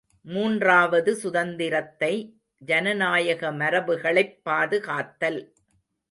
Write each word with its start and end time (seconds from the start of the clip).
மூன்றாவது 0.25 1.15
சுதந்திரத்தை 1.15 2.13
ஜனநாயக 2.61 3.51
மரபுகளைப் 3.51 4.41
பாதுகாத்தல். 4.49 5.39